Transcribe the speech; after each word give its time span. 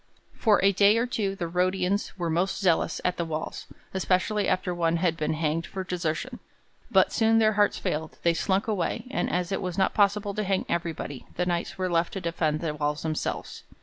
For 0.33 0.59
a 0.63 0.71
day 0.71 0.97
or 0.97 1.05
two 1.05 1.35
the 1.35 1.47
Rhodians 1.47 2.17
were 2.17 2.31
most 2.31 2.57
zealous 2.59 2.99
at 3.05 3.17
the 3.17 3.23
walls 3.23 3.67
especially 3.93 4.47
after 4.47 4.73
one 4.73 4.97
had 4.97 5.15
been 5.15 5.33
hanged 5.33 5.67
for 5.67 5.83
desertion 5.83 6.39
but 6.89 7.11
soon 7.13 7.37
their 7.37 7.53
hearts 7.53 7.77
failed; 7.77 8.17
they 8.23 8.33
slunk 8.33 8.67
away, 8.67 9.05
and 9.11 9.29
as 9.29 9.51
it 9.51 9.61
was 9.61 9.77
not 9.77 9.93
possible 9.93 10.33
to 10.33 10.43
hang 10.43 10.65
everybody 10.67 11.27
the 11.35 11.45
Knights 11.45 11.77
were 11.77 11.87
left 11.87 12.13
to 12.13 12.19
defend 12.21 12.61
the 12.61 12.73
walls 12.73 13.03
themselves. 13.03 13.61